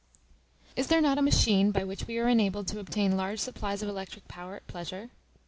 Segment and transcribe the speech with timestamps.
[0.75, 3.89] Is there not a machine by which we are enabled to obtain large supplies of
[3.89, 5.11] electric power at pleasure?